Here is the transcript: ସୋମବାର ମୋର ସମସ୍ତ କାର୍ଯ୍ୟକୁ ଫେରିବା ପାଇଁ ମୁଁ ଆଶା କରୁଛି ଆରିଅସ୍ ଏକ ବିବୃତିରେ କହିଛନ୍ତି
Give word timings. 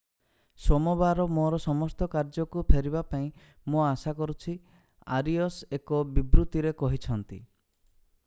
ସୋମବାର 0.67 1.25
ମୋର 1.33 1.57
ସମସ୍ତ 1.65 2.07
କାର୍ଯ୍ୟକୁ 2.13 2.63
ଫେରିବା 2.71 3.03
ପାଇଁ 3.11 3.27
ମୁଁ 3.73 3.83
ଆଶା 3.89 4.13
କରୁଛି 4.21 4.53
ଆରିଅସ୍ 5.19 5.59
ଏକ 5.79 6.01
ବିବୃତିରେ 6.17 6.73
କହିଛନ୍ତି 6.81 7.41